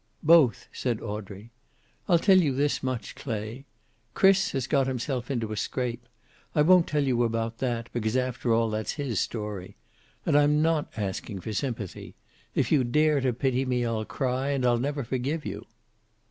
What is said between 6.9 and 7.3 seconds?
you